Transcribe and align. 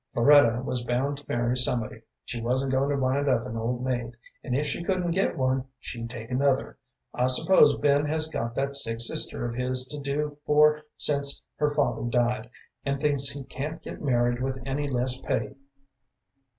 Floretta 0.15 0.63
was 0.63 0.83
bound 0.83 1.17
to 1.17 1.25
marry 1.29 1.55
somebody; 1.55 2.01
she 2.25 2.41
wasn't 2.41 2.71
going 2.71 2.89
to 2.89 2.95
wind 2.97 3.29
up 3.29 3.45
an 3.45 3.55
old 3.55 3.85
maid; 3.85 4.13
and 4.43 4.55
if 4.57 4.65
she 4.65 4.83
couldn't 4.83 5.11
get 5.11 5.37
one, 5.37 5.65
she'd 5.79 6.09
take 6.09 6.31
another. 6.31 6.79
I 7.13 7.27
suppose 7.27 7.77
Ben 7.77 8.05
has 8.07 8.25
got 8.25 8.55
that 8.55 8.75
sick 8.75 8.99
sister 8.99 9.47
of 9.47 9.53
his 9.53 9.87
to 9.89 10.01
do 10.01 10.39
for 10.43 10.81
since 10.97 11.45
her 11.57 11.69
father 11.69 12.09
died, 12.09 12.49
and 12.83 12.99
thinks 12.99 13.29
he 13.29 13.43
can't 13.43 13.79
get 13.83 14.01
married 14.01 14.41
with 14.41 14.57
any 14.65 14.89
less 14.89 15.21
pay. 15.21 15.53